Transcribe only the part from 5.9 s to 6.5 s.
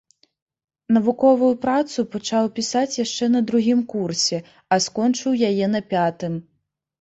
пятым.